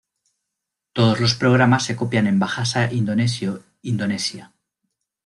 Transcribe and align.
Todos 0.93 1.19
los 1.19 1.35
programas 1.35 1.83
se 1.85 1.95
copian 1.95 2.25
en 2.25 2.39
bahasa 2.39 2.91
indonesio 2.91 3.61
Indonesia. 3.83 4.51